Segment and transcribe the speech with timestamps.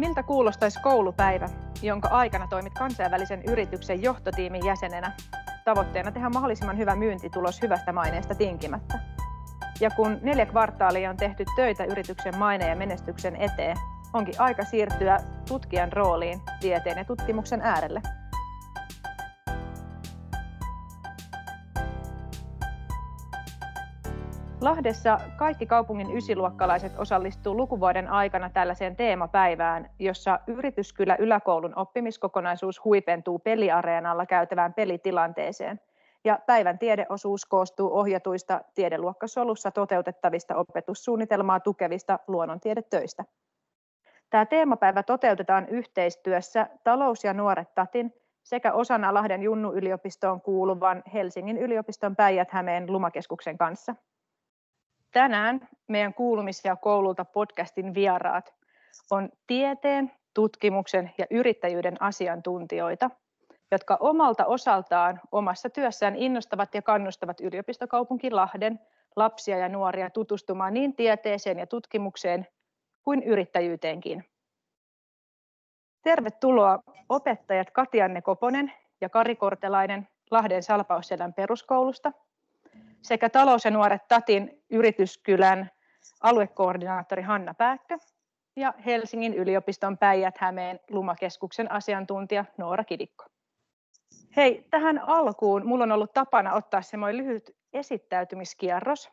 [0.00, 1.48] Miltä kuulostaisi koulupäivä,
[1.82, 5.12] jonka aikana toimit kansainvälisen yrityksen johtotiimin jäsenenä?
[5.64, 8.98] Tavoitteena tehdä mahdollisimman hyvä myyntitulos hyvästä maineesta tinkimättä.
[9.80, 13.76] Ja kun neljä kvartaalia on tehty töitä yrityksen maineen ja menestyksen eteen,
[14.12, 15.18] onkin aika siirtyä
[15.48, 18.02] tutkijan rooliin tieteen ja tutkimuksen äärelle.
[24.60, 34.26] Lahdessa kaikki kaupungin ysiluokkalaiset osallistuu lukuvuoden aikana tällaiseen teemapäivään, jossa Yrityskylä yläkoulun oppimiskokonaisuus huipentuu peliareenalla
[34.26, 35.80] käytävään pelitilanteeseen.
[36.24, 43.24] Ja päivän tiedeosuus koostuu ohjatuista tiedeluokkasolussa toteutettavista opetussuunnitelmaa tukevista luonnontiedetöistä.
[44.30, 52.16] Tämä teemapäivä toteutetaan yhteistyössä Talous ja nuoret Tatin sekä osana Lahden Junnu-yliopistoon kuuluvan Helsingin yliopiston
[52.16, 53.94] Päijät-Hämeen Lumakeskuksen kanssa.
[55.12, 58.54] Tänään meidän kuulumisia koululta podcastin vieraat
[59.10, 63.10] on tieteen, tutkimuksen ja yrittäjyyden asiantuntijoita,
[63.70, 68.80] jotka omalta osaltaan omassa työssään innostavat ja kannustavat yliopistokaupunki Lahden
[69.16, 72.46] lapsia ja nuoria tutustumaan niin tieteeseen ja tutkimukseen
[73.02, 74.24] kuin yrittäjyyteenkin.
[76.02, 82.12] Tervetuloa opettajat Katianne Koponen ja Kari Kortelainen Lahden Salpausselän peruskoulusta
[83.02, 85.70] sekä talous- ja nuoret Tatin yrityskylän
[86.22, 87.98] aluekoordinaattori Hanna Pääkkö
[88.56, 93.24] ja Helsingin yliopiston Päijät-Hämeen Lumakeskuksen asiantuntija Noora Kivikko.
[94.36, 99.10] Hei, tähän alkuun mulla on ollut tapana ottaa semmoinen lyhyt esittäytymiskierros.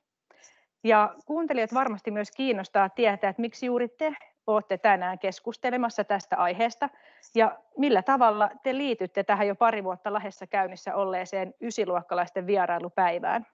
[0.84, 4.14] Ja kuuntelijat varmasti myös kiinnostaa tietää, että miksi juuri te
[4.48, 6.90] olette tänään keskustelemassa tästä aiheesta
[7.36, 13.46] ja millä tavalla te liitytte tähän jo pari vuotta lähdessä käynnissä olleeseen ysiluokkalaisten vierailupäivään.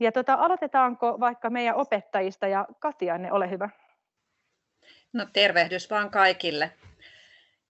[0.00, 3.70] Ja tota, aloitetaanko vaikka meidän opettajista ja Katianne, ole hyvä.
[5.12, 6.72] No tervehdys vaan kaikille.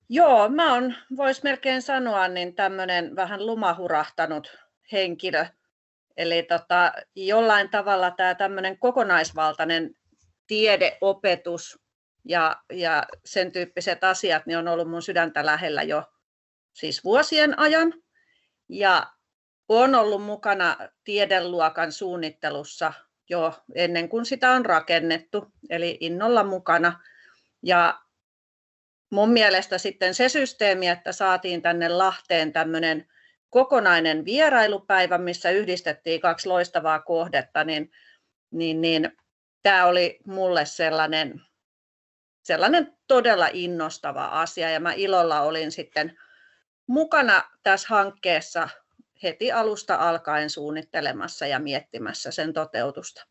[0.08, 4.58] Joo, mä oon, vois melkein sanoa, niin tämmöinen vähän lumahurahtanut
[4.92, 5.46] henkilö.
[6.16, 9.94] Eli tota, jollain tavalla tämä tämmöinen kokonaisvaltainen
[10.46, 11.78] tiedeopetus
[12.24, 16.04] ja, ja sen tyyppiset asiat niin on ollut mun sydäntä lähellä jo
[16.72, 17.94] siis vuosien ajan.
[18.68, 19.06] Ja
[19.70, 22.92] on ollut mukana tiedeluokan suunnittelussa
[23.28, 27.00] jo ennen kuin sitä on rakennettu, eli innolla mukana.
[27.62, 28.00] Ja
[29.10, 33.08] mun mielestä sitten se systeemi, että saatiin tänne Lahteen tämmöinen
[33.50, 37.90] kokonainen vierailupäivä, missä yhdistettiin kaksi loistavaa kohdetta, niin,
[38.50, 39.16] niin, niin
[39.62, 41.40] tämä oli mulle sellainen,
[42.42, 46.18] sellainen todella innostava asia ja mä ilolla olin sitten
[46.86, 48.68] mukana tässä hankkeessa
[49.22, 53.26] heti alusta alkaen suunnittelemassa ja miettimässä sen toteutusta.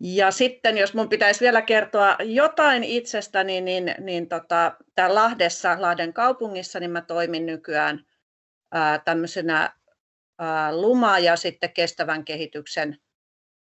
[0.00, 6.12] Ja sitten jos mun pitäisi vielä kertoa jotain itsestäni, niin, niin tota, täällä Lahdessa, Lahden
[6.12, 8.06] kaupungissa, niin mä toimin nykyään
[8.72, 9.72] ää, tämmöisenä
[10.38, 12.98] ää, luma- ja sitten kestävän kehityksen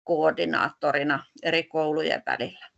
[0.05, 2.71] koordinaattorina eri koulujen välillä.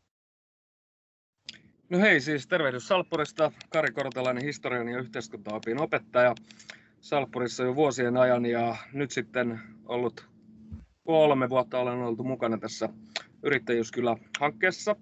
[1.88, 6.34] No hei, siis tervehdys Salppurista, Kari Kortelainen, historian ja yhteiskuntaopin opettaja.
[7.02, 10.28] Salppurissa jo vuosien ajan ja nyt sitten ollut
[11.04, 12.88] kolme vuotta olen ollut mukana tässä
[13.42, 14.96] Yrittäjyyskylä-hankkeessa.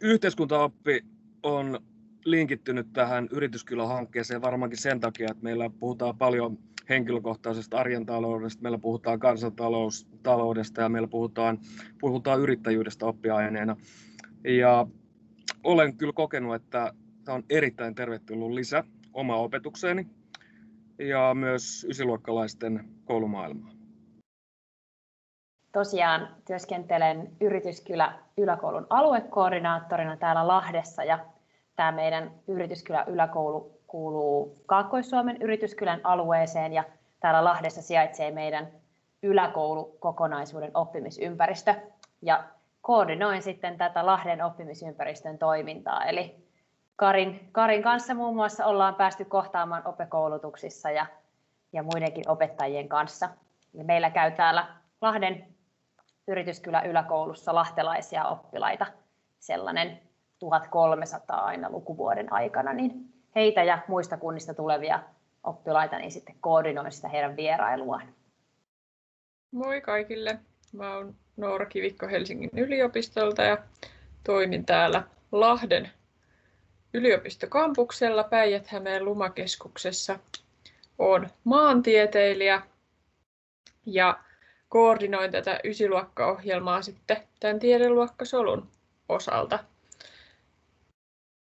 [0.00, 1.04] yhteiskuntaoppi
[1.42, 1.80] on
[2.24, 9.18] linkittynyt tähän Yrityskylä-hankkeeseen varmaankin sen takia, että meillä puhutaan paljon henkilökohtaisesta arjen taloudesta, meillä puhutaan
[9.18, 11.58] kansantaloudesta ja meillä puhutaan,
[12.00, 13.76] puhutaan yrittäjyydestä oppiaineena.
[14.44, 14.86] Ja
[15.64, 16.92] olen kyllä kokenut, että
[17.24, 20.06] tämä on erittäin tervetullut lisä oma opetukseeni
[20.98, 23.70] ja myös ysiluokkalaisten koulumaailmaa.
[25.72, 31.18] Tosiaan työskentelen Yrityskylä yläkoulun aluekoordinaattorina täällä Lahdessa ja
[31.76, 36.84] tämä meidän Yrityskylä yläkoulu kuuluu Kaakkois-Suomen Yrityskylän alueeseen ja
[37.20, 38.68] täällä Lahdessa sijaitsee meidän
[39.22, 41.74] yläkoulukokonaisuuden oppimisympäristö
[42.22, 42.44] ja
[42.80, 46.04] koordinoin sitten tätä Lahden oppimisympäristön toimintaa.
[46.04, 46.43] Eli
[46.96, 51.06] Karin, Karin kanssa muun muassa ollaan päästy kohtaamaan opekoulutuksissa ja,
[51.72, 53.28] ja muidenkin opettajien kanssa.
[53.74, 54.66] Ja meillä käy täällä
[55.00, 55.46] Lahden
[56.28, 58.86] yrityskylä yläkoulussa lahtelaisia oppilaita
[59.38, 60.00] sellainen
[60.38, 65.02] 1300 aina lukuvuoden aikana, niin heitä ja muista kunnista tulevia
[65.44, 68.14] oppilaita niin sitten koordinoin sitä heidän vierailuaan.
[69.50, 70.38] Moi kaikille.
[70.72, 73.58] Mä oon Noora Kivikko Helsingin yliopistolta ja
[74.24, 75.02] toimin täällä
[75.32, 75.90] Lahden
[76.94, 80.18] yliopistokampuksella Päijät-Hämeen Lumakeskuksessa.
[80.98, 82.62] Olen maantieteilijä
[83.86, 84.18] ja
[84.68, 88.68] koordinoin tätä ysiluokkaohjelmaa sitten tämän tiedeluokkasolun
[89.08, 89.58] osalta?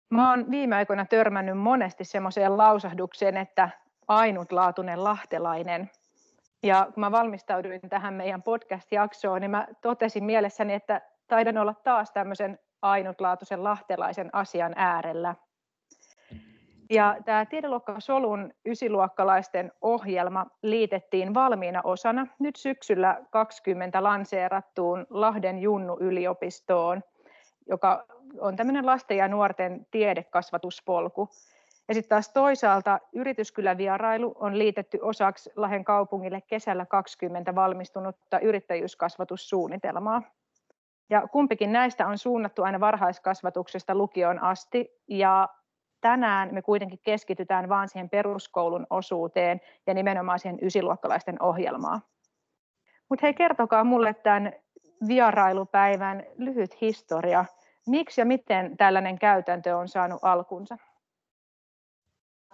[0.10, 3.70] Mä oon viime aikoina törmännyt monesti semmoiseen lausahdukseen, että
[4.08, 5.90] ainutlaatuinen lahtelainen.
[6.64, 12.12] Ja kun mä valmistauduin tähän meidän podcast-jaksoon, niin mä totesin mielessäni, että taidan olla taas
[12.12, 15.36] tämmöisen ainutlaatuisen lahtelaisen asian äärellä.
[16.90, 25.98] Ja tämä tiedeluokka Solun ysiluokkalaisten ohjelma liitettiin valmiina osana nyt syksyllä 20 lanseerattuun Lahden Junnu
[26.00, 27.04] yliopistoon,
[27.70, 28.06] joka
[28.40, 31.30] on tämmöinen lasten ja nuorten tiedekasvatuspolku.
[31.88, 40.22] Ja sitten taas toisaalta yrityskylävierailu on liitetty osaksi Lahden kaupungille kesällä 20 valmistunutta yrittäjyyskasvatussuunnitelmaa.
[41.10, 45.50] Ja kumpikin näistä on suunnattu aina varhaiskasvatuksesta lukioon asti ja
[46.02, 52.02] tänään me kuitenkin keskitytään vaan siihen peruskoulun osuuteen ja nimenomaan siihen ysiluokkalaisten ohjelmaan.
[53.10, 54.54] Mutta hei, kertokaa mulle tämän
[55.08, 57.46] vierailupäivän lyhyt historia.
[57.88, 60.78] Miksi ja miten tällainen käytäntö on saanut alkunsa?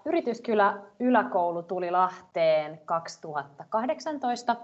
[0.06, 4.56] Yrityskylä yläkoulu tuli Lahteen 2018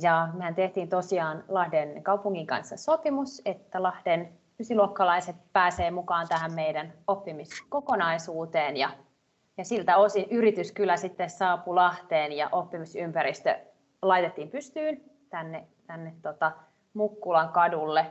[0.00, 6.92] ja mehän tehtiin tosiaan Lahden kaupungin kanssa sopimus, että Lahden ysiluokkalaiset pääsee mukaan tähän meidän
[7.06, 8.90] oppimiskokonaisuuteen ja,
[9.56, 13.58] ja siltä osin yrityskylä sitten saapui Lahteen ja oppimisympäristö
[14.02, 15.00] laitettiin pystyyn
[15.30, 16.52] tänne, tänne tota
[16.94, 18.06] Mukkulan kadulle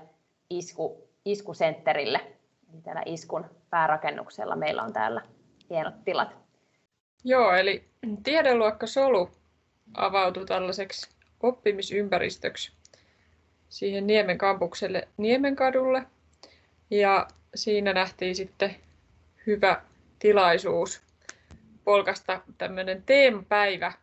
[0.49, 2.19] isku, iskusentterille.
[2.73, 5.21] Eli täällä Iskun päärakennuksella meillä on täällä
[5.69, 6.35] hienot tilat.
[7.23, 7.89] Joo, eli
[8.23, 9.29] tiedeluokka Solu
[9.97, 12.71] avautui tällaiseksi oppimisympäristöksi
[13.69, 16.03] siihen Niemen kampukselle Niemenkadulle
[16.89, 18.75] ja siinä nähtiin sitten
[19.47, 19.81] hyvä
[20.19, 21.01] tilaisuus
[21.83, 23.93] polkasta tämmöinen teemapäivä.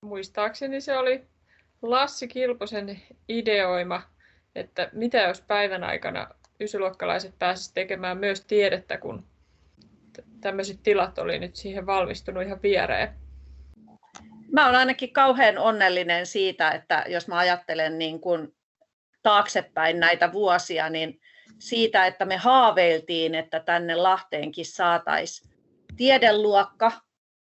[0.00, 1.22] Muistaakseni se oli
[1.82, 4.02] Lassi Kilposen ideoima,
[4.54, 6.28] että mitä jos päivän aikana
[6.60, 9.24] ysiluokkalaiset pääsisivät tekemään myös tiedettä, kun
[10.40, 13.08] tämmöiset tilat oli nyt siihen valmistunut ihan viereen.
[14.52, 18.54] Mä olen ainakin kauhean onnellinen siitä, että jos mä ajattelen niin kuin
[19.22, 21.20] taaksepäin näitä vuosia, niin
[21.58, 25.52] siitä, että me haaveiltiin, että tänne Lahteenkin saataisiin
[25.96, 26.92] tiedeluokka,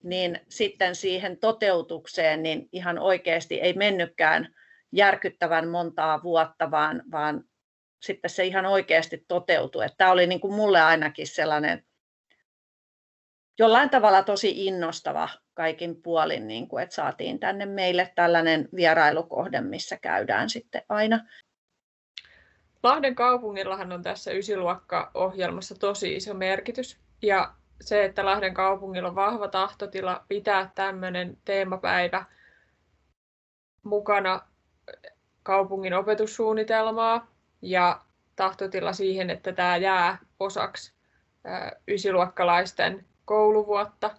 [0.03, 4.55] niin sitten siihen toteutukseen niin ihan oikeasti ei mennytkään
[4.91, 7.43] järkyttävän montaa vuotta, vaan, vaan
[8.01, 9.85] sitten se ihan oikeasti toteutui.
[9.97, 11.83] Tämä oli niin kuin mulle ainakin sellainen
[13.61, 19.97] jollain tavalla tosi innostava kaikin puolin, niin kuin, että saatiin tänne meille tällainen vierailukohde, missä
[19.97, 21.19] käydään sitten aina
[22.83, 26.97] Lahden kaupungillahan on tässä ysiluokka-ohjelmassa tosi iso merkitys.
[27.21, 32.25] Ja se, että Lahden kaupungilla on vahva tahtotila pitää tämmöinen teemapäivä
[33.83, 34.41] mukana
[35.43, 37.27] kaupungin opetussuunnitelmaa
[37.61, 38.01] ja
[38.35, 40.93] tahtotila siihen, että tämä jää osaksi
[41.87, 44.11] ysiluokkalaisten kouluvuotta,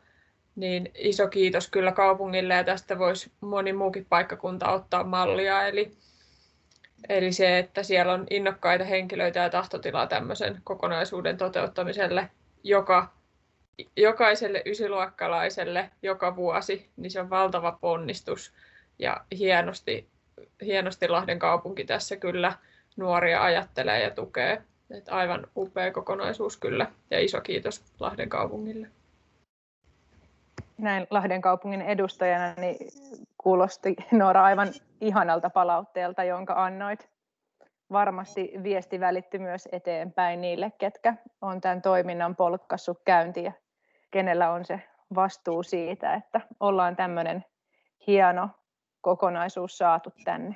[0.57, 5.67] niin iso kiitos kyllä kaupungille ja tästä voisi moni muukin paikkakunta ottaa mallia.
[5.67, 5.97] Eli
[7.09, 12.31] Eli se, että siellä on innokkaita henkilöitä ja tahtotilaa tämmöisen kokonaisuuden toteuttamiselle,
[12.65, 13.13] joka
[13.97, 18.53] jokaiselle ysiluokkalaiselle joka vuosi, niin se on valtava ponnistus.
[18.99, 20.09] Ja hienosti,
[20.65, 22.53] hienosti Lahden kaupunki tässä kyllä
[22.97, 24.63] nuoria ajattelee ja tukee.
[24.91, 28.89] Et aivan upea kokonaisuus kyllä ja iso kiitos Lahden kaupungille.
[30.83, 32.77] Näin Lahden kaupungin edustajana niin
[33.39, 34.69] kuulosti Noora aivan
[35.01, 37.09] ihanalta palautteelta, jonka annoit.
[37.93, 43.53] Varmasti viesti välittyi myös eteenpäin niille, ketkä on tämän toiminnan polkkassut käyntiin ja
[44.11, 44.81] kenellä on se
[45.15, 47.45] vastuu siitä, että ollaan tämmöinen
[48.07, 48.49] hieno
[49.01, 50.55] kokonaisuus saatu tänne.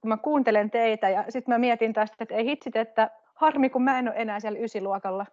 [0.00, 3.82] Kun mä kuuntelen teitä ja sitten mä mietin tästä, että ei hitsit, että harmi kun
[3.82, 5.26] mä en ole enää siellä ysiluokalla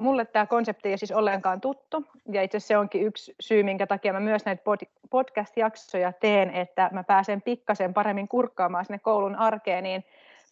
[0.00, 3.86] Mulle tämä konsepti ei siis ollenkaan tuttu, ja itse asiassa se onkin yksi syy, minkä
[3.86, 4.62] takia mä myös näitä
[5.10, 10.04] podcast-jaksoja teen, että mä pääsen pikkasen paremmin kurkkaamaan sinne koulun arkeen, niin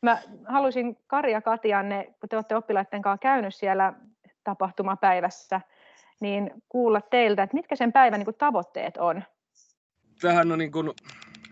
[0.02, 3.92] mä haluaisin Kari ja Katianne, kun te olette oppilaiden kanssa käynyt siellä
[4.44, 5.60] tapahtumapäivässä,
[6.20, 9.22] niin kuulla teiltä, että mitkä sen päivän niin tavoitteet on?
[10.20, 10.90] Tähän on niin kuin,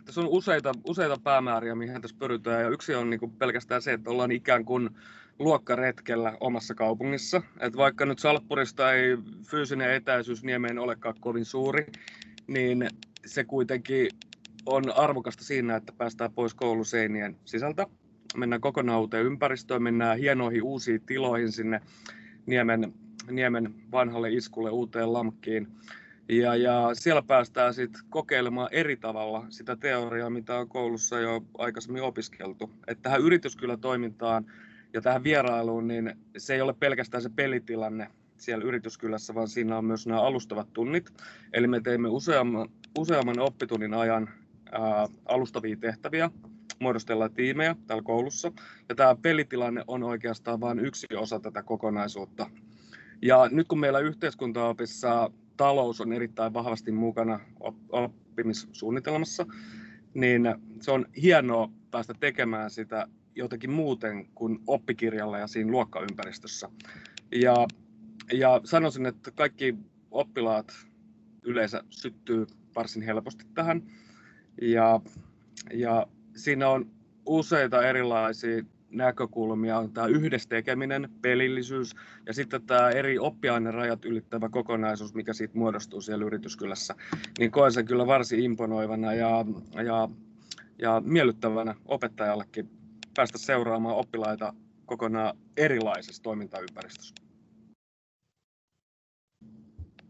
[0.04, 3.92] tässä on useita, useita päämääriä, mihin tässä pyritään, ja yksi on niin kuin pelkästään se,
[3.92, 4.90] että ollaan ikään kuin
[5.40, 7.42] luokkaretkellä omassa kaupungissa.
[7.60, 9.16] Et vaikka nyt Salppurista ei
[9.50, 11.86] fyysinen etäisyys Niemeen olekaan kovin suuri,
[12.46, 12.88] niin
[13.26, 14.08] se kuitenkin
[14.66, 17.86] on arvokasta siinä, että päästään pois kouluseinien sisältä.
[18.36, 21.80] Mennään kokonaan uuteen ympäristöön, mennään hienoihin uusiin tiloihin sinne
[22.46, 22.94] Niemen,
[23.30, 25.68] Niemen vanhalle iskulle uuteen lamkkiin.
[26.28, 32.02] Ja, ja siellä päästään sitten kokeilemaan eri tavalla sitä teoriaa, mitä on koulussa jo aikaisemmin
[32.02, 32.70] opiskeltu.
[32.86, 34.46] Että tähän yrityskylätoimintaan
[34.92, 39.84] ja tähän vierailuun, niin se ei ole pelkästään se pelitilanne siellä yrityskylässä, vaan siinä on
[39.84, 41.10] myös nämä alustavat tunnit.
[41.52, 42.68] Eli me teimme useamman,
[42.98, 44.30] useamman oppitunnin ajan
[44.72, 46.30] ää, alustavia tehtäviä,
[46.78, 48.52] muodostellaan tiimejä täällä koulussa.
[48.88, 52.50] Ja tämä pelitilanne on oikeastaan vain yksi osa tätä kokonaisuutta.
[53.22, 57.40] Ja nyt kun meillä yhteiskuntaopissa talous on erittäin vahvasti mukana
[57.88, 59.46] oppimissuunnitelmassa,
[60.14, 63.08] niin se on hienoa päästä tekemään sitä
[63.40, 66.68] jotenkin muuten kuin oppikirjalla ja siinä luokkaympäristössä.
[67.32, 67.66] Ja,
[68.32, 69.74] ja sanoisin, että kaikki
[70.10, 70.72] oppilaat
[71.42, 73.82] yleensä syttyy varsin helposti tähän.
[74.62, 75.00] Ja,
[75.72, 76.06] ja
[76.36, 76.90] siinä on
[77.26, 85.14] useita erilaisia näkökulmia on tämä yhdessä tekeminen, pelillisyys ja sitten tämä eri oppiainerajat ylittävä kokonaisuus,
[85.14, 86.94] mikä siitä muodostuu siellä yrityskylässä,
[87.38, 89.44] niin koen sen kyllä varsin imponoivana ja,
[89.84, 90.08] ja,
[90.78, 92.79] ja miellyttävänä opettajallekin
[93.16, 94.52] päästä seuraamaan oppilaita
[94.86, 97.14] kokonaan erilaisessa toimintaympäristössä.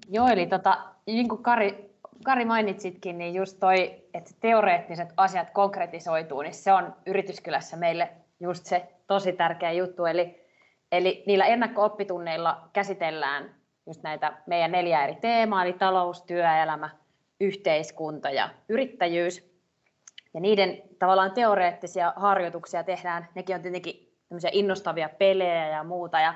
[0.08, 1.90] Joo, eli tota, niin kuin Kari,
[2.24, 8.66] Kari mainitsitkin, niin just toi, että teoreettiset asiat konkretisoituu, niin se on yrityskylässä meille just
[8.66, 10.04] se tosi tärkeä juttu.
[10.04, 10.46] Eli,
[10.92, 13.54] eli niillä ennakko-oppitunneilla käsitellään
[13.86, 16.90] just näitä meidän neljä eri teemaa, eli talous, työelämä,
[17.40, 19.49] yhteiskunta ja yrittäjyys.
[20.34, 24.18] Ja niiden tavallaan teoreettisia harjoituksia tehdään, nekin on tietenkin
[24.52, 26.34] innostavia pelejä ja muuta, ja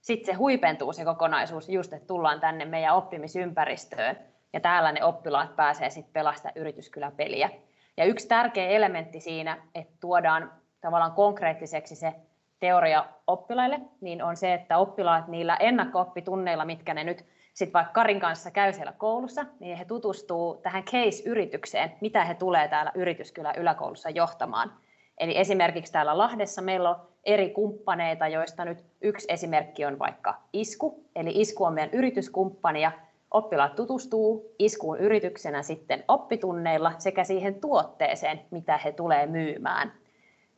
[0.00, 4.18] sitten se huipentuu se kokonaisuus just, että tullaan tänne meidän oppimisympäristöön,
[4.52, 7.50] ja täällä ne oppilaat pääsee sitten pelastamaan yrityskyläpeliä.
[7.96, 12.14] Ja yksi tärkeä elementti siinä, että tuodaan tavallaan konkreettiseksi se
[12.60, 18.20] teoria oppilaille, niin on se, että oppilaat niillä ennakko-oppitunneilla, mitkä ne nyt sitten vaikka Karin
[18.20, 24.10] kanssa käy siellä koulussa, niin he tutustuu tähän case-yritykseen, mitä he tulee täällä yrityskylä yläkoulussa
[24.10, 24.72] johtamaan.
[25.18, 31.04] Eli esimerkiksi täällä Lahdessa meillä on eri kumppaneita, joista nyt yksi esimerkki on vaikka Isku.
[31.16, 32.92] Eli Isku on meidän yrityskumppani ja
[33.30, 39.92] oppilaat tutustuu Iskuun yrityksenä sitten oppitunneilla sekä siihen tuotteeseen, mitä he tulee myymään.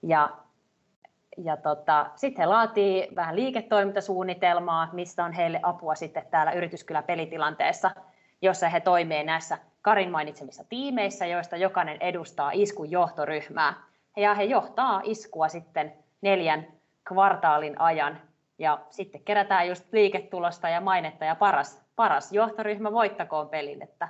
[0.02, 0.36] Ja,
[1.36, 7.90] ja tota, sitten he laatii vähän liiketoimintasuunnitelmaa, mistä on heille apua sitten täällä yrityskylä pelitilanteessa,
[8.42, 13.74] jossa he toimii näissä Karin mainitsemissa tiimeissä, joista jokainen edustaa iskun johtoryhmää.
[14.16, 16.66] Ja he johtaa iskua sitten neljän
[17.08, 18.20] kvartaalin ajan.
[18.58, 23.82] Ja sitten kerätään just liiketulosta ja mainetta ja paras, paras johtoryhmä voittakoon pelin.
[23.82, 24.08] Että,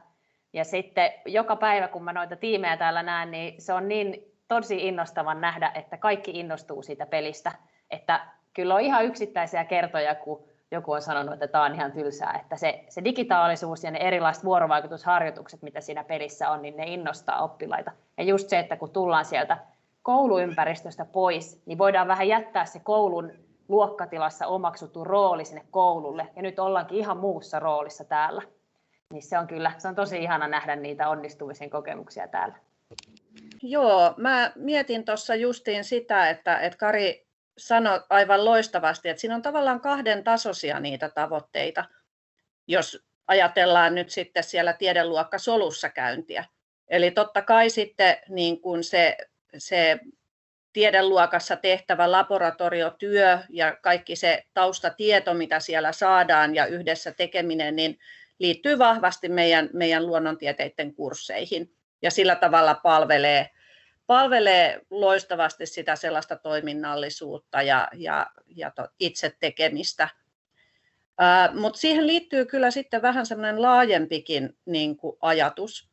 [0.53, 4.89] ja sitten joka päivä, kun mä noita tiimejä täällä näen, niin se on niin tosi
[4.89, 7.53] innostavan nähdä, että kaikki innostuu siitä pelistä.
[7.91, 12.39] Että kyllä on ihan yksittäisiä kertoja, kun joku on sanonut, että tämä on ihan tylsää,
[12.43, 17.43] että se, se digitaalisuus ja ne erilaiset vuorovaikutusharjoitukset, mitä siinä pelissä on, niin ne innostaa
[17.43, 17.93] oppilaita.
[18.17, 19.59] Ja just se, että kun tullaan sieltä
[20.03, 23.33] kouluympäristöstä pois, niin voidaan vähän jättää se koulun
[23.69, 28.43] luokkatilassa omaksuttu rooli sinne koululle, ja nyt ollaankin ihan muussa roolissa täällä.
[29.13, 32.57] Niin se on kyllä, se on tosi ihana nähdä niitä onnistumisen kokemuksia täällä.
[33.63, 37.27] Joo, mä mietin tuossa justiin sitä, että, että Kari
[37.59, 41.85] sanoi aivan loistavasti, että siinä on tavallaan kahden tasoisia niitä tavoitteita,
[42.67, 46.45] jos ajatellaan nyt sitten siellä tiedeluokka solussa käyntiä.
[46.89, 49.17] Eli totta kai sitten niin kuin se,
[49.59, 49.99] se
[50.73, 57.99] tiedeluokassa tehtävä laboratoriotyö ja kaikki se taustatieto, mitä siellä saadaan ja yhdessä tekeminen, niin
[58.39, 61.76] liittyy vahvasti meidän, meidän luonnontieteiden kursseihin
[62.07, 63.51] ja sillä tavalla palvelee,
[64.07, 70.09] palvelee loistavasti sitä sellaista toiminnallisuutta ja, ja, ja to, itse tekemistä.
[71.61, 75.89] Mutta siihen liittyy kyllä sitten vähän semmoinen laajempikin niin kuin ajatus.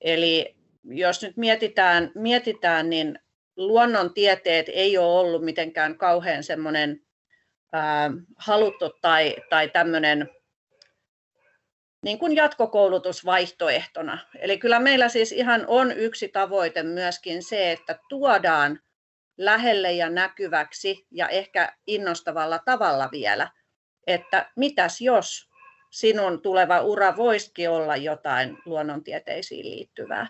[0.00, 3.18] Eli jos nyt mietitään, mietitään, niin
[3.56, 7.00] luonnontieteet ei ole ollut mitenkään kauhean semmoinen
[7.72, 10.28] ää, haluttu tai, tai tämmöinen
[12.02, 14.18] niin kuin jatkokoulutusvaihtoehtona.
[14.38, 18.80] Eli kyllä meillä siis ihan on yksi tavoite myöskin se, että tuodaan
[19.38, 23.50] lähelle ja näkyväksi ja ehkä innostavalla tavalla vielä,
[24.06, 25.50] että mitäs jos
[25.90, 30.26] sinun tuleva ura voisikin olla jotain luonnontieteisiin liittyvää.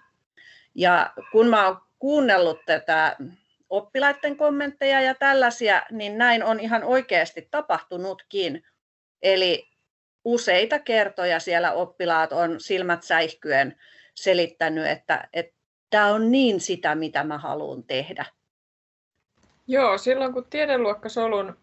[0.75, 3.17] Ja kun mä oon kuunnellut tätä
[3.71, 8.65] oppilaiden kommentteja ja tällaisia, niin näin on ihan oikeasti tapahtunutkin.
[9.23, 9.72] Eli
[10.25, 13.77] useita kertoja siellä oppilaat on silmät säihkyen
[14.15, 15.29] selittänyt, että,
[15.91, 18.25] tämä on niin sitä, mitä mä haluan tehdä.
[19.67, 21.57] Joo, silloin kun tiedeluokkasolun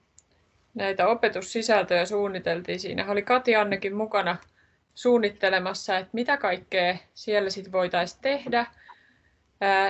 [0.74, 4.38] näitä opetussisältöjä suunniteltiin, siinä oli Kati Annekin mukana
[4.96, 8.66] suunnittelemassa, että mitä kaikkea siellä sitten voitaisiin tehdä.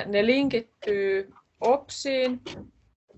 [0.06, 2.42] Ne linkittyy OPSiin,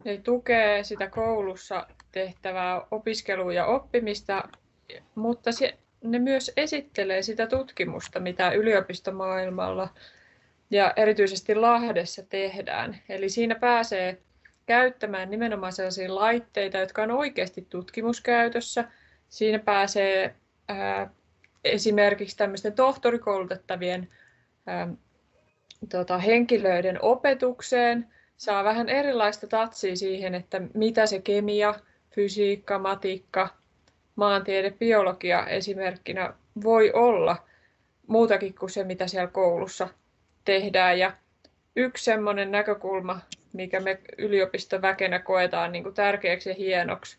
[0.05, 4.43] ne tukee sitä koulussa tehtävää opiskelua ja oppimista,
[5.15, 9.89] mutta se, ne myös esittelee sitä tutkimusta, mitä yliopistomaailmalla
[10.71, 12.97] ja erityisesti Lahdessa tehdään.
[13.09, 14.17] Eli siinä pääsee
[14.65, 18.91] käyttämään nimenomaan sellaisia laitteita, jotka on oikeasti tutkimuskäytössä.
[19.29, 20.35] Siinä pääsee
[20.67, 21.09] ää,
[21.63, 24.09] esimerkiksi tämmöisten tohtorikoulutettavien
[24.67, 24.87] ää,
[25.89, 28.07] tota, henkilöiden opetukseen,
[28.37, 31.75] saa vähän erilaista tatsia siihen, että mitä se kemia,
[32.15, 33.60] fysiikka, matikka,
[34.15, 37.37] maantiede, biologia esimerkkinä voi olla
[38.07, 39.87] muutakin kuin se, mitä siellä koulussa
[40.45, 40.99] tehdään.
[40.99, 41.13] Ja
[41.75, 43.19] yksi sellainen näkökulma,
[43.53, 47.17] mikä me yliopistoväkenä koetaan niin kuin tärkeäksi ja hienoksi,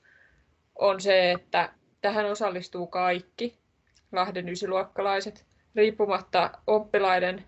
[0.79, 3.59] on se, että tähän osallistuu kaikki
[4.13, 7.45] Lahden ysiluokkalaiset, riippumatta oppilaiden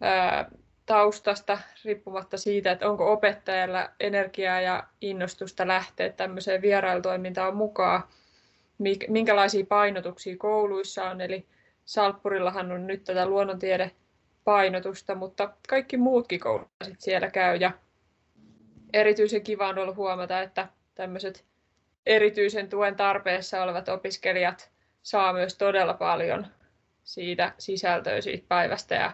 [0.00, 0.50] ää,
[0.86, 8.02] taustasta, riippumatta siitä, että onko opettajalla energiaa ja innostusta lähteä tämmöiseen vierailutoimintaan mukaan,
[9.08, 11.20] minkälaisia painotuksia kouluissa on.
[11.20, 11.46] Eli
[11.84, 13.90] Salppurillahan on nyt tätä luonnontiede
[14.44, 17.56] painotusta, mutta kaikki muutkin koululaiset siellä käy.
[17.56, 17.70] Ja
[18.92, 21.44] erityisen kiva on ollut huomata, että tämmöiset
[22.06, 24.70] erityisen tuen tarpeessa olevat opiskelijat
[25.02, 26.46] saa myös todella paljon
[27.04, 29.12] siitä sisältöä siitä päivästä ja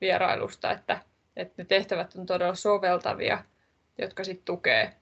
[0.00, 1.00] vierailusta, että,
[1.36, 3.44] että ne tehtävät on todella soveltavia,
[3.98, 4.92] jotka sitten tukee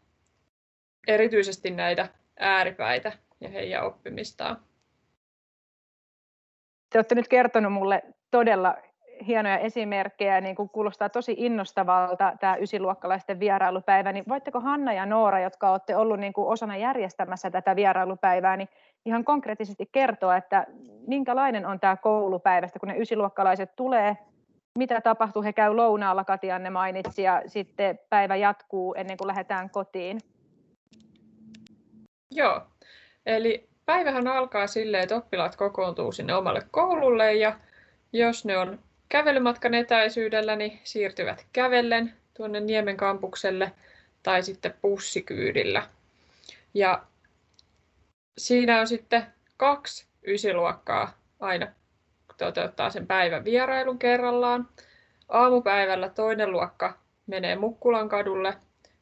[1.07, 3.13] erityisesti näitä ääripäitä
[3.43, 4.57] ja heidän oppimistaan.
[6.91, 8.77] Te olette nyt kertonut mulle todella
[9.27, 15.41] hienoja esimerkkejä, niin kuin kuulostaa tosi innostavalta tämä ysiluokkalaisten vierailupäivä, niin voitteko Hanna ja Noora,
[15.41, 18.69] jotka olette ollut niin kuin osana järjestämässä tätä vierailupäivää, niin
[19.07, 20.67] ihan konkreettisesti kertoa, että
[21.07, 24.17] minkälainen on tämä koulupäivästä, kun ne ysiluokkalaiset tulee,
[24.79, 30.19] mitä tapahtuu, he käy lounaalla, Katianne mainitsi, ja sitten päivä jatkuu ennen kuin lähdetään kotiin.
[32.31, 32.61] Joo,
[33.27, 37.59] eli päivähän alkaa silleen, että oppilaat kokoontuu sinne omalle koululle ja
[38.13, 43.73] jos ne on kävelymatkan etäisyydellä, niin siirtyvät kävellen tuonne Niemen kampukselle
[44.23, 45.87] tai sitten bussikyydillä.
[46.75, 47.03] Ja
[48.39, 51.67] siinä on sitten kaksi ysiluokkaa aina
[52.39, 54.69] toteuttaa sen päivän vierailun kerrallaan.
[55.29, 58.55] Aamupäivällä toinen luokka menee Mukkulan kadulle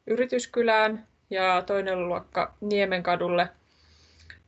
[0.07, 3.49] yrityskylään ja toinen luokka Niemen kadulle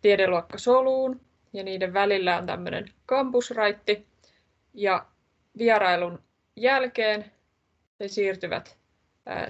[0.03, 1.21] tiedeluokka Soluun
[1.53, 4.07] ja niiden välillä on tämmöinen kampusraitti
[4.73, 5.05] ja
[5.57, 6.19] vierailun
[6.55, 7.31] jälkeen
[7.99, 8.77] he siirtyvät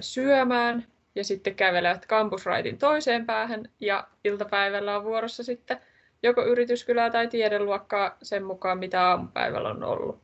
[0.00, 5.80] syömään ja sitten kävelevät kampusraitin toiseen päähän ja iltapäivällä on vuorossa sitten
[6.22, 10.20] joko yrityskylää tai tiedeluokkaa sen mukaan, mitä aamupäivällä on ollut.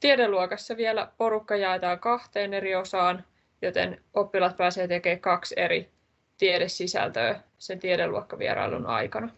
[0.00, 3.24] Tiedeluokassa vielä porukka jaetaan kahteen eri osaan,
[3.62, 5.90] joten oppilaat pääsee tekemään kaksi eri
[6.38, 9.28] tiedesisältöä sen tiedeluokkavierailun aikana.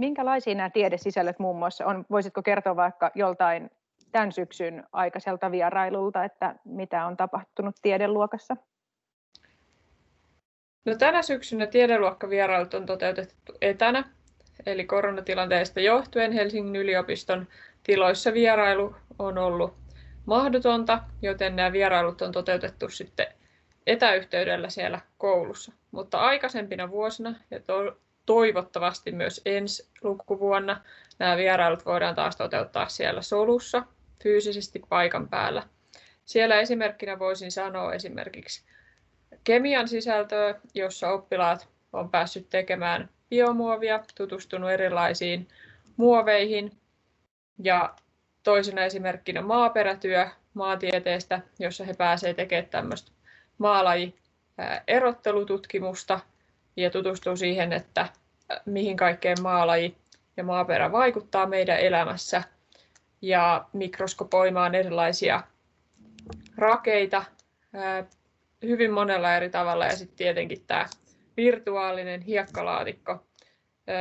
[0.00, 2.04] Minkälaisia nämä tiedesisällöt muun muassa on?
[2.10, 3.70] Voisitko kertoa vaikka joltain
[4.12, 8.56] tämän syksyn aikaiselta vierailulta, että mitä on tapahtunut tiedeluokassa?
[10.84, 14.04] No, tänä syksynä tiedeluokkavierailut on toteutettu etänä,
[14.66, 17.46] eli koronatilanteesta johtuen Helsingin yliopiston
[17.82, 19.74] tiloissa vierailu on ollut
[20.26, 23.26] mahdotonta, joten nämä vierailut on toteutettu sitten
[23.86, 25.72] etäyhteydellä siellä koulussa.
[25.90, 30.80] Mutta aikaisempina vuosina ja to- toivottavasti myös ensi lukuvuonna.
[31.18, 33.82] Nämä vierailut voidaan taas toteuttaa siellä solussa
[34.22, 35.62] fyysisesti paikan päällä.
[36.24, 38.64] Siellä esimerkkinä voisin sanoa esimerkiksi
[39.44, 45.48] kemian sisältöä, jossa oppilaat on päässyt tekemään biomuovia, tutustunut erilaisiin
[45.96, 46.72] muoveihin.
[47.62, 47.94] Ja
[48.42, 53.12] toisena esimerkkinä maaperätyö maatieteestä, jossa he pääsevät tekemään tämmöistä
[53.58, 54.14] maalaji
[54.86, 56.20] erottelututkimusta
[56.82, 58.08] ja tutustuu siihen, että
[58.66, 59.96] mihin kaikkeen maalaji
[60.36, 62.42] ja maaperä vaikuttaa meidän elämässä.
[63.22, 65.42] Ja mikroskopoimaan erilaisia
[66.56, 67.24] rakeita
[68.62, 69.84] hyvin monella eri tavalla.
[69.84, 70.86] Ja sitten tietenkin tämä
[71.36, 73.24] virtuaalinen hiekkalaatikko,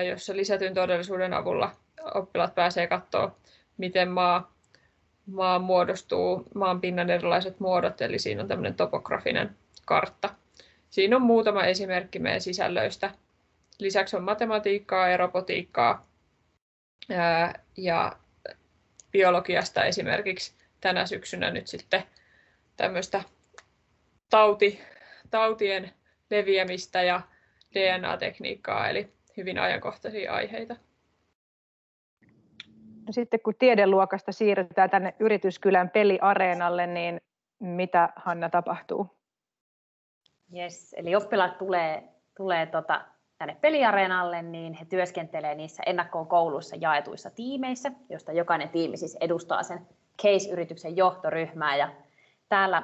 [0.10, 1.72] jossa lisätyn todellisuuden avulla
[2.14, 3.36] oppilaat pääsee katsoa,
[3.78, 4.54] miten maa,
[5.26, 10.30] maa muodostuu, maan pinnan erilaiset muodot, eli siinä on tämmöinen topografinen kartta.
[10.90, 13.12] Siinä on muutama esimerkki meidän sisällöistä.
[13.80, 16.06] Lisäksi on matematiikkaa ja robotiikkaa
[17.78, 18.16] ja
[19.12, 22.04] biologiasta esimerkiksi tänä syksynä nyt sitten
[22.78, 23.24] tämmöistä
[24.30, 24.82] tauti,
[25.32, 25.92] tautien
[26.30, 27.22] leviämistä ja
[27.74, 30.76] DNA-tekniikkaa, eli hyvin ajankohtaisia aiheita.
[33.08, 37.22] No sitten kun tiedeluokasta siirrytään tänne Yrityskylän peliareenalle, niin
[37.60, 39.19] mitä Hanna tapahtuu?
[40.56, 42.04] Yes, eli oppilaat tulee,
[42.38, 43.02] tulee tota,
[43.38, 49.64] tänne peliareenalle, niin he työskentelee niissä ennakkoon kouluissa jaetuissa tiimeissä, josta jokainen tiimi siis edustaa
[49.64, 49.88] sen
[50.22, 51.76] case-yrityksen johtoryhmää.
[51.76, 51.90] Ja
[52.50, 52.84] täällä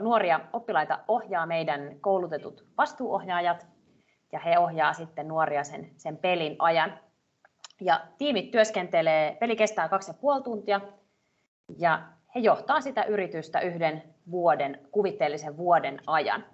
[0.00, 3.66] nuoria oppilaita ohjaa meidän koulutetut vastuuohjaajat,
[4.32, 6.98] ja he ohjaa sitten nuoria sen, sen pelin ajan.
[7.80, 10.80] Ja tiimit työskentelee, peli kestää kaksi ja puoli tuntia,
[11.78, 12.02] ja
[12.34, 16.44] he johtaa sitä yritystä yhden vuoden, kuvitteellisen vuoden ajan.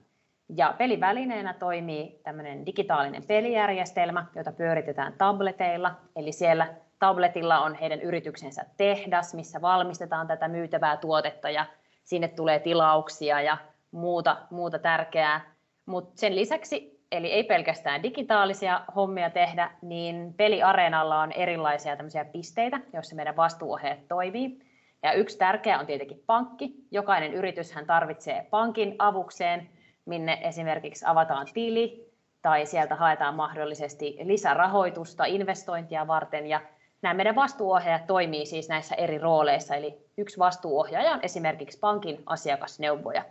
[0.49, 5.95] Ja pelivälineenä toimii tämmöinen digitaalinen pelijärjestelmä, jota pyöritetään tableteilla.
[6.17, 11.67] Eli siellä tabletilla on heidän yrityksensä tehdas, missä valmistetaan tätä myytävää tuotetta ja
[12.03, 13.57] sinne tulee tilauksia ja
[13.91, 15.41] muuta, muuta tärkeää.
[15.87, 22.81] Mutta sen lisäksi, eli ei pelkästään digitaalisia hommia tehdä, niin peliareenalla on erilaisia tämmöisiä pisteitä,
[22.93, 24.59] joissa meidän vastuuohjeet toimii.
[25.03, 26.75] Ja yksi tärkeä on tietenkin pankki.
[26.91, 29.69] Jokainen yrityshän tarvitsee pankin avukseen
[30.05, 32.13] minne esimerkiksi avataan tili
[32.43, 36.47] tai sieltä haetaan mahdollisesti lisärahoitusta investointia varten.
[36.47, 36.61] Ja
[37.03, 43.25] nämä meidän vastuuohjaajat toimii siis näissä eri rooleissa, eli yksi vastuuohjaaja on esimerkiksi pankin asiakasneuvoja.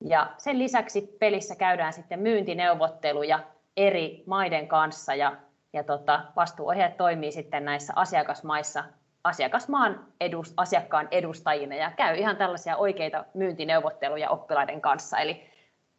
[0.00, 3.38] Ja sen lisäksi pelissä käydään sitten myyntineuvotteluja
[3.76, 5.36] eri maiden kanssa ja,
[5.72, 8.84] ja tota, vastuuohjaajat toimii sitten näissä asiakasmaissa
[9.24, 15.18] asiakasmaan edus, asiakkaan edustajina ja käy ihan tällaisia oikeita myyntineuvotteluja oppilaiden kanssa.
[15.18, 15.46] Eli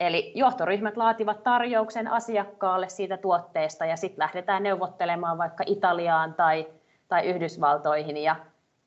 [0.07, 6.67] Eli johtoryhmät laativat tarjouksen asiakkaalle siitä tuotteesta ja sitten lähdetään neuvottelemaan vaikka Italiaan tai,
[7.07, 8.35] tai Yhdysvaltoihin ja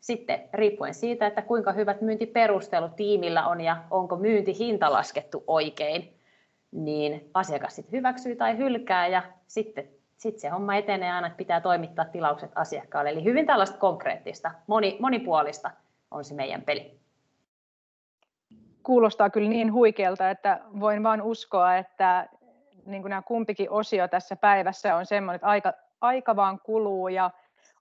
[0.01, 6.13] sitten riippuen siitä, että kuinka hyvät myyntiperustelut tiimillä on ja onko myyntihinta laskettu oikein,
[6.73, 11.61] niin asiakas sitten hyväksyy tai hylkää ja sitten sitten se homma etenee aina, että pitää
[11.61, 13.11] toimittaa tilaukset asiakkaalle.
[13.11, 15.71] Eli hyvin tällaista konkreettista, moni, monipuolista
[16.11, 16.96] on se meidän peli
[18.87, 22.29] kuulostaa kyllä niin huikealta, että voin vain uskoa, että
[22.87, 27.31] niin kuin nämä kumpikin osio tässä päivässä on semmoinen, että aika, aika vaan kuluu ja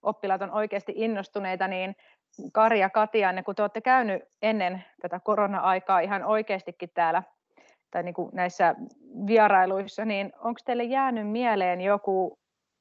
[0.02, 1.96] oppilaat on oikeasti innostuneita, niin
[2.52, 7.22] Kari ja Katianne, kun te olette käynyt ennen tätä korona-aikaa ihan oikeastikin täällä
[7.90, 8.74] tai niin kuin näissä
[9.26, 12.38] vierailuissa, niin onko teille jäänyt mieleen joku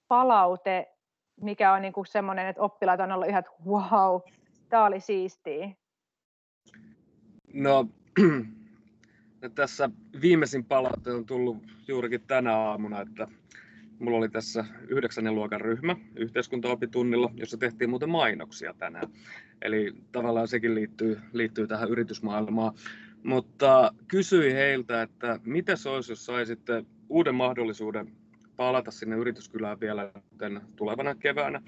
[0.07, 0.95] palaute,
[1.41, 4.21] mikä on niin kuin semmoinen, että oppilaat on ollut ihan, että wow,
[4.69, 5.69] tämä oli siistiä?
[7.53, 7.85] No
[9.55, 9.89] tässä
[10.21, 13.27] viimeisin palaute on tullut juurikin tänä aamuna, että
[13.99, 19.07] mulla oli tässä yhdeksännen luokan ryhmä yhteiskuntaopitunnilla, jossa tehtiin muuten mainoksia tänään.
[19.61, 22.73] Eli tavallaan sekin liittyy, liittyy tähän yritysmaailmaan.
[23.23, 28.11] Mutta kysyin heiltä, että mitä se olisi, jos saisitte uuden mahdollisuuden
[28.55, 30.11] palata sinne yrityskylään vielä
[30.75, 31.61] tulevana keväänä,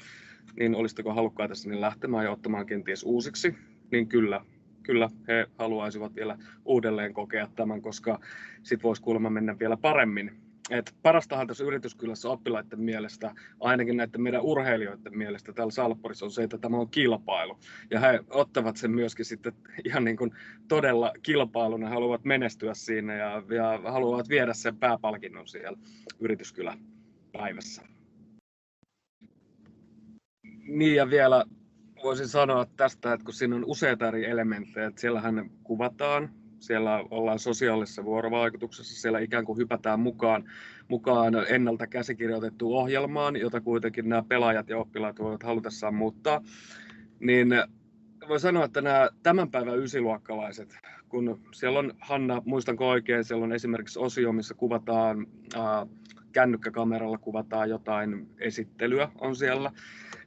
[0.59, 3.55] niin olisitteko halukkaita sinne lähtemään ja ottamaan kenties uusiksi?
[3.91, 4.41] Niin kyllä,
[4.87, 8.19] kyllä he haluaisivat vielä uudelleen kokea tämän, koska
[8.63, 10.31] sitten voisi kuulemma mennä vielä paremmin.
[10.69, 16.43] Et parastahan tässä yrityskylässä oppilaiden mielestä, ainakin näiden meidän urheilijoiden mielestä täällä Salpporissa on se,
[16.43, 17.59] että tämä on kilpailu.
[17.91, 19.53] Ja he ottavat sen myöskin sitten
[19.85, 20.31] ihan niin kuin
[20.67, 25.77] todella kilpailuna, haluavat menestyä siinä ja, ja haluavat viedä sen pääpalkinnon siellä
[26.19, 26.77] yrityskylä
[27.31, 27.81] päivässä.
[30.67, 31.45] Niin ja vielä
[32.03, 36.29] voisin sanoa tästä, että kun siinä on useita eri elementtejä, että siellähän kuvataan,
[36.59, 40.43] siellä ollaan sosiaalisessa vuorovaikutuksessa, siellä ikään kuin hypätään mukaan,
[40.87, 46.41] mukaan ennalta käsikirjoitettuun ohjelmaan, jota kuitenkin nämä pelaajat ja oppilaat voivat halutessaan muuttaa,
[47.19, 47.49] niin
[48.27, 50.77] voi sanoa, että nämä tämän päivän ysiluokkalaiset,
[51.09, 55.87] kun siellä on, Hanna, muistanko oikein, siellä on esimerkiksi osio, missä kuvataan, ää,
[56.31, 59.71] kännykkäkameralla kuvataan jotain esittelyä on siellä,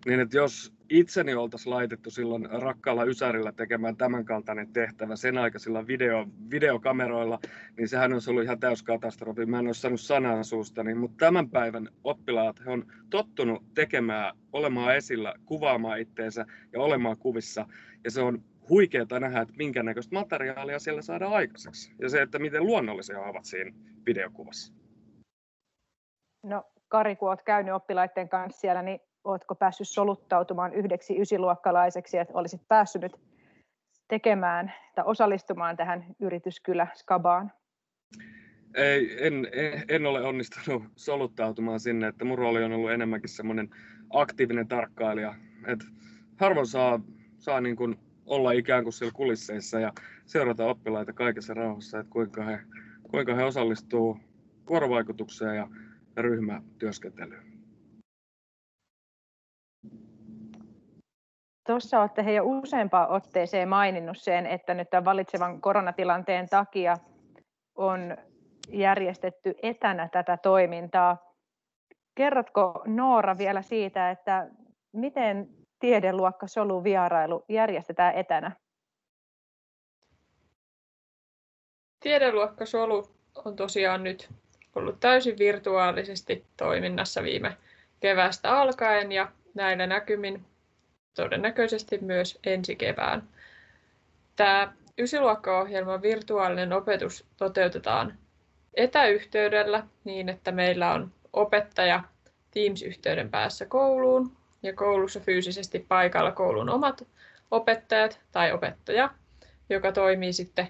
[0.07, 6.27] niin että jos itseni oltaisiin laitettu silloin rakkaalla Ysärillä tekemään tämänkaltainen tehtävä sen aikaisilla video,
[6.51, 7.39] videokameroilla,
[7.77, 9.47] niin sehän olisi ollut ihan täyskatastrofi.
[9.47, 14.97] Mä en olisi saanut sanan suustani, mutta tämän päivän oppilaat he on tottunut tekemään, olemaan
[14.97, 17.67] esillä, kuvaamaan itteensä ja olemaan kuvissa.
[18.05, 21.95] Ja se on huikeaa nähdä, että minkä näköistä materiaalia siellä saadaan aikaiseksi.
[21.99, 23.73] Ja se, että miten luonnollisia ovat siinä
[24.07, 24.75] videokuvassa.
[26.43, 32.35] No Kari, kun olet käynyt oppilaiden kanssa siellä, niin oletko päässyt soluttautumaan yhdeksi ysiluokkalaiseksi, että
[32.35, 33.21] olisit päässyt nyt
[34.09, 37.53] tekemään tai osallistumaan tähän yrityskylä skabaan?
[38.75, 39.49] Ei, en,
[39.89, 43.71] en, ole onnistunut soluttautumaan sinne, että mun rooli on ollut enemmänkin semmoinen
[44.11, 45.35] aktiivinen tarkkailija.
[45.67, 45.79] Et
[46.37, 47.01] harvoin saa,
[47.39, 49.93] saa niin kuin olla ikään kuin siellä kulisseissa ja
[50.27, 52.61] seurata oppilaita kaikessa rauhassa, että kuinka he,
[53.11, 54.21] kuinka he osallistuu
[54.69, 55.69] vuorovaikutukseen ja
[56.17, 57.50] ryhmätyöskentelyyn.
[61.71, 66.97] Tuossa olette he jo useampaan otteeseen maininnut sen, että nyt tämän valitsevan koronatilanteen takia
[67.75, 68.17] on
[68.69, 71.33] järjestetty etänä tätä toimintaa.
[72.15, 74.49] Kerrotko Noora vielä siitä, että
[74.93, 75.49] miten
[75.81, 78.57] tiedeluokka Solu vierailu järjestetään etänä?
[82.01, 83.07] Tiedeluokka Solu
[83.45, 84.31] on tosiaan nyt
[84.77, 87.57] ollut täysin virtuaalisesti toiminnassa viime
[88.01, 90.45] kevästä alkaen ja näillä näkymin
[91.15, 93.29] todennäköisesti myös ensi kevään.
[94.37, 98.19] Tämä ysiluokkaohjelman virtuaalinen opetus toteutetaan
[98.75, 102.03] etäyhteydellä niin, että meillä on opettaja
[102.51, 107.07] Teams-yhteyden päässä kouluun ja koulussa fyysisesti paikalla koulun omat
[107.51, 109.11] opettajat tai opettaja,
[109.71, 110.69] joka toimii sitten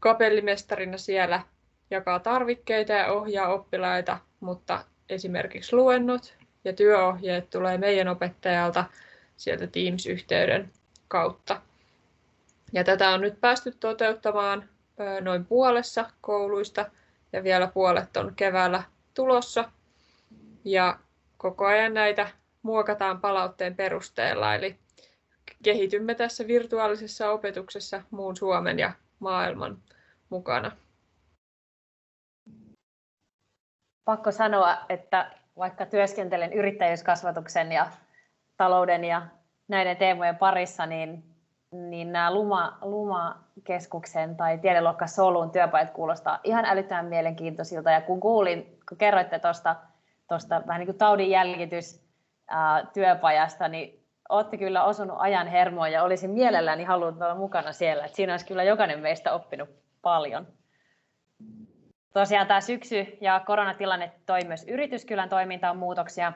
[0.00, 1.42] kapellimestarina siellä,
[1.90, 8.84] jakaa tarvikkeita ja ohjaa oppilaita, mutta esimerkiksi luennot ja työohjeet tulee meidän opettajalta
[9.38, 10.70] sieltä Teams-yhteyden
[11.08, 11.62] kautta.
[12.72, 14.68] Ja tätä on nyt päästy toteuttamaan
[15.20, 16.90] noin puolessa kouluista
[17.32, 18.82] ja vielä puolet on keväällä
[19.14, 19.72] tulossa.
[20.64, 20.98] Ja
[21.36, 22.30] koko ajan näitä
[22.62, 24.78] muokataan palautteen perusteella, eli
[25.62, 29.78] kehitymme tässä virtuaalisessa opetuksessa muun Suomen ja maailman
[30.30, 30.76] mukana.
[34.04, 37.90] Pakko sanoa, että vaikka työskentelen yrittäjyyskasvatuksen ja
[38.58, 39.22] talouden ja
[39.68, 41.24] näiden teemojen parissa, niin,
[41.70, 47.90] niin nämä Luma, Luma-keskuksen tai tiedeluokka Solun työpajat kuulostaa ihan älyttömän mielenkiintoisilta.
[47.90, 49.76] Ja kun kuulin, kun kerroitte tuosta
[50.28, 52.04] tosta vähän niin kuin taudin jäljitys
[52.48, 58.04] ää, työpajasta, niin olette kyllä osunut ajan hermoon ja olisin mielelläni halunnut olla mukana siellä.
[58.04, 59.68] Että siinä olisi kyllä jokainen meistä oppinut
[60.02, 60.46] paljon.
[62.12, 66.32] Tosiaan tämä syksy ja koronatilanne toi myös yrityskylän toimintaan muutoksia.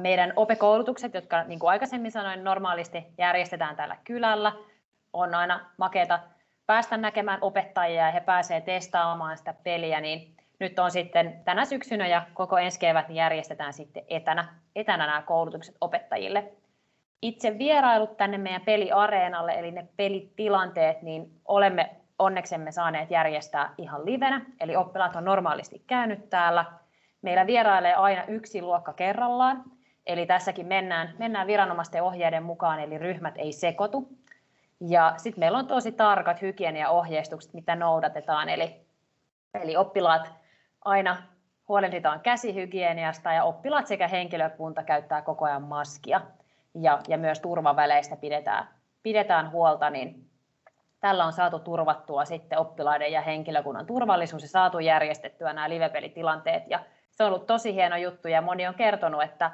[0.00, 4.52] Meidän opekoulutukset, jotka niin kuin aikaisemmin sanoin, normaalisti järjestetään täällä kylällä,
[5.12, 6.20] on aina makeata
[6.66, 12.06] päästä näkemään opettajia ja he pääsevät testaamaan sitä peliä, niin nyt on sitten tänä syksynä
[12.06, 16.52] ja koko ensi kevät niin järjestetään sitten etänä, etänä nämä koulutukset opettajille.
[17.22, 24.40] Itse vierailut tänne meidän peliareenalle, eli ne pelitilanteet, niin olemme onneksemme saaneet järjestää ihan livenä,
[24.60, 26.64] eli oppilaat on normaalisti käynyt täällä.
[27.22, 29.64] Meillä vierailee aina yksi luokka kerrallaan,
[30.06, 34.08] eli tässäkin mennään, mennään viranomaisten ohjeiden mukaan, eli ryhmät ei sekoitu.
[34.80, 38.86] Ja sitten meillä on tosi tarkat hygieniaohjeistukset, mitä noudatetaan, eli,
[39.62, 40.32] eli oppilaat
[40.84, 41.16] aina
[41.68, 46.20] huolehditaan käsihygieniasta ja oppilaat sekä henkilökunta käyttää koko ajan maskia
[46.74, 48.68] ja, ja myös turvaväleistä pidetään,
[49.02, 50.30] pidetään huolta, niin
[51.00, 56.62] tällä on saatu turvattua sitten oppilaiden ja henkilökunnan turvallisuus ja saatu järjestettyä nämä livepelitilanteet.
[56.66, 56.80] Ja
[57.20, 59.50] se on ollut tosi hieno juttu ja moni on kertonut, että,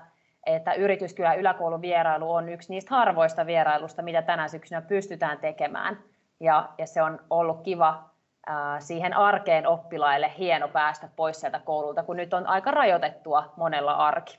[0.47, 5.99] että Yrityskylä yläkoulun vierailu on yksi niistä harvoista vierailusta, mitä tänä syksynä pystytään tekemään.
[6.41, 8.11] Ja, ja se on ollut kiva
[8.47, 13.93] ää, siihen arkeen oppilaille hieno päästä pois sieltä koululta, kun nyt on aika rajoitettua monella
[13.93, 14.39] arki.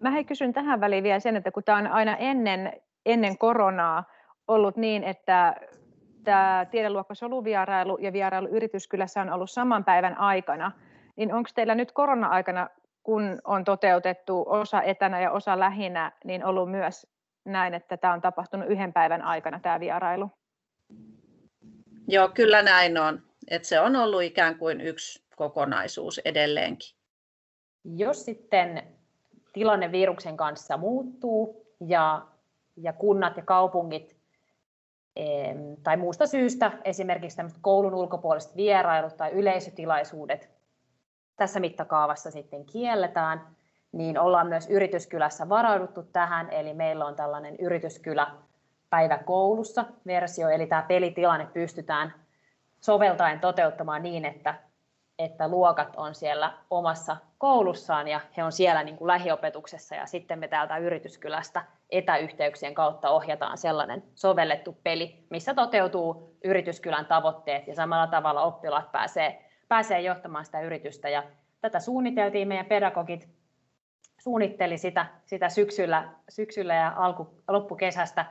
[0.00, 2.72] Mä hei kysyn tähän väliin vielä sen, että kun tämä on aina ennen,
[3.06, 4.04] ennen koronaa,
[4.48, 5.56] ollut niin, että
[6.24, 10.72] tämä tiedeluokka soluvierailu ja vierailu Yrityskylässä on ollut saman päivän aikana,
[11.16, 12.68] niin onko teillä nyt korona-aikana,
[13.02, 17.06] kun on toteutettu osa etänä ja osa lähinnä, niin ollut myös
[17.44, 20.30] näin, että tämä on tapahtunut yhden päivän aikana tämä vierailu?
[22.08, 23.22] Joo, kyllä näin on.
[23.50, 26.96] Että se on ollut ikään kuin yksi kokonaisuus edelleenkin.
[27.84, 28.82] Jos sitten
[29.52, 32.26] tilanne viruksen kanssa muuttuu ja,
[32.76, 34.16] ja kunnat ja kaupungit
[35.82, 40.53] tai muusta syystä esimerkiksi koulun ulkopuoliset vierailut tai yleisötilaisuudet
[41.36, 43.40] tässä mittakaavassa sitten kielletään,
[43.92, 48.26] niin ollaan myös yrityskylässä varauduttu tähän, eli meillä on tällainen yrityskylä
[48.90, 52.14] päivä koulussa versio, eli tämä pelitilanne pystytään
[52.80, 54.54] soveltaen toteuttamaan niin, että
[55.18, 59.94] että luokat on siellä omassa koulussaan ja he on siellä niin kuin lähiopetuksessa.
[59.94, 67.66] Ja sitten me täältä yrityskylästä etäyhteyksien kautta ohjataan sellainen sovellettu peli, missä toteutuu yrityskylän tavoitteet
[67.66, 71.22] ja samalla tavalla oppilaat pääsee, pääsee johtamaan sitä yritystä ja
[71.60, 73.28] tätä suunniteltiin, meidän pedagogit
[74.18, 78.26] suunnitteli sitä, sitä syksyllä, syksyllä ja alku, loppukesästä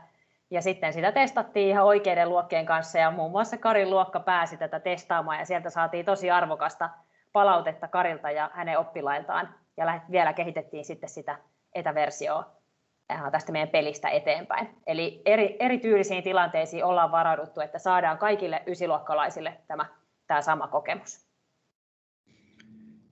[0.49, 4.79] ja sitten sitä testattiin ihan oikeiden luokkien kanssa ja muun muassa Karin luokka pääsi tätä
[4.79, 6.89] testaamaan ja sieltä saatiin tosi arvokasta
[7.31, 9.55] palautetta Karilta ja hänen oppilailtaan.
[9.77, 11.37] Ja vielä kehitettiin sitten sitä
[11.75, 12.55] etäversioa
[13.31, 14.81] tästä meidän pelistä eteenpäin.
[14.87, 19.85] Eli eri, eri tyylisiin tilanteisiin ollaan varauduttu, että saadaan kaikille ysiluokkalaisille tämä,
[20.27, 21.22] tämä sama kokemus.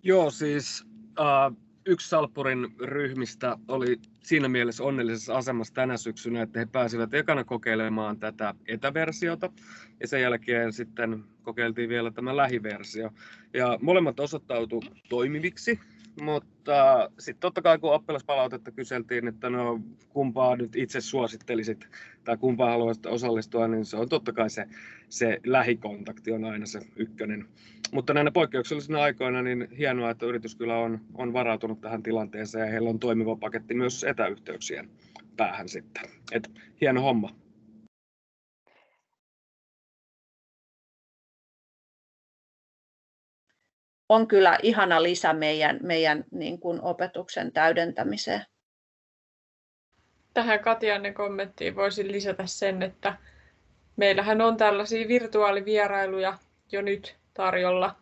[0.04, 0.86] Joo, siis
[1.20, 7.44] äh, yksi Salppurin ryhmistä oli siinä mielessä onnellisessa asemassa tänä syksynä, että he pääsivät ekana
[7.44, 9.52] kokeilemaan tätä etäversiota
[10.00, 13.10] ja sen jälkeen sitten kokeiltiin vielä tämä lähiversio.
[13.54, 15.80] Ja molemmat osoittautu toimiviksi,
[16.22, 21.88] mutta sitten totta kai kun oppilaspalautetta kyseltiin, että no kumpaa nyt itse suosittelisit
[22.24, 24.68] tai kumpaa haluaisit osallistua, niin se on totta kai se,
[25.10, 27.46] se lähikontakti on aina se ykkönen.
[27.92, 32.72] Mutta näinä poikkeuksellisina aikoina niin hienoa, että yritys kyllä on, on varautunut tähän tilanteeseen ja
[32.72, 34.90] heillä on toimiva paketti myös etäyhteyksien
[35.38, 36.04] päähän sitten.
[36.32, 37.41] Et hieno homma.
[44.12, 48.46] On kyllä ihana lisä meidän, meidän niin kuin opetuksen täydentämiseen.
[50.34, 53.18] Tähän Katianne kommenttiin voisin lisätä sen, että
[53.96, 56.38] meillähän on tällaisia virtuaalivierailuja
[56.72, 57.96] jo nyt tarjolla.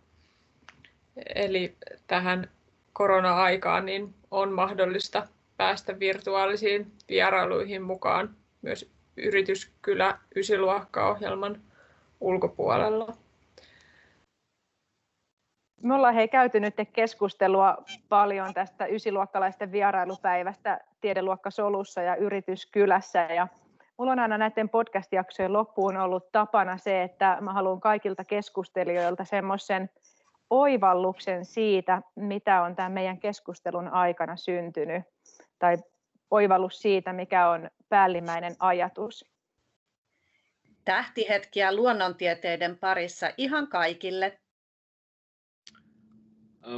[1.35, 1.75] Eli
[2.07, 2.49] tähän
[2.93, 11.61] korona-aikaan niin on mahdollista päästä virtuaalisiin vierailuihin mukaan myös Yrityskylä ysiluokka-ohjelman
[12.19, 13.28] ulkopuolella.
[15.81, 17.77] Me ollaan hei käyty nyt keskustelua
[18.09, 23.19] paljon tästä ysiluokkalaisten vierailupäivästä tiedeluokka Solussa ja Yrityskylässä.
[23.19, 23.47] Ja
[23.97, 29.89] mulla on aina näiden podcast-jaksojen loppuun ollut tapana se, että mä haluan kaikilta keskustelijoilta semmoisen
[30.49, 35.03] oivalluksen siitä, mitä on tämän meidän keskustelun aikana syntynyt,
[35.59, 35.77] tai
[36.31, 39.25] oivallus siitä, mikä on päällimmäinen ajatus.
[40.85, 44.39] Tähtihetkiä luonnontieteiden parissa ihan kaikille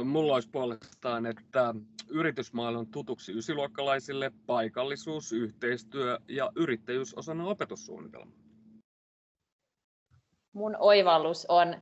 [0.04, 1.74] Mulla olisi puolestaan, että
[2.08, 8.38] yritysmaailma on tutuksi ysiluokkalaisille paikallisuus, yhteistyö ja yrittäjyys osana opetussuunnitelmaa.
[10.52, 11.76] Mun oivallus on,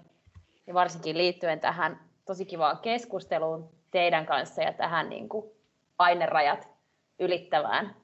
[0.67, 5.51] ja varsinkin liittyen tähän tosi kivaan keskusteluun teidän kanssa ja tähän niin kuin
[5.99, 6.69] ainerajat
[7.19, 7.97] ylittävään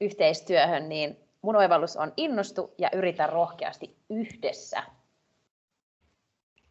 [0.00, 4.82] yhteistyöhön, niin mun oivallus on innostu ja yritä rohkeasti yhdessä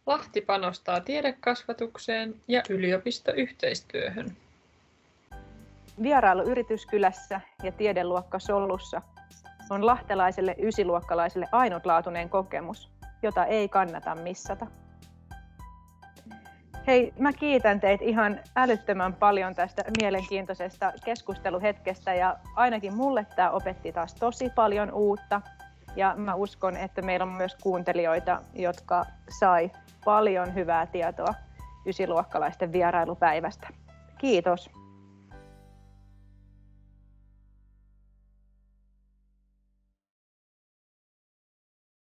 [0.08, 4.38] Lahti panostaa tiedekasvatukseen ja yliopistoyhteistyöhön.
[6.04, 9.02] Vierailu Yrityskylässä ja tiedeluokka Sollussa
[9.70, 12.90] on lahtelaiselle ysiluokkalaiselle ainutlaatuinen kokemus,
[13.24, 14.68] jota ei kannata missata.
[16.88, 23.92] Hei, mä kiitän teitä ihan älyttömän paljon tästä mielenkiintoisesta keskusteluhetkestä ja ainakin mulle tämä opetti
[23.92, 25.42] taas tosi paljon uutta.
[25.96, 29.06] Ja mä uskon, että meillä on myös kuuntelijoita, jotka
[29.40, 29.72] sai
[30.08, 31.34] paljon hyvää tietoa
[31.86, 33.68] ysiluokkalaisten vierailupäivästä.
[34.18, 34.70] Kiitos.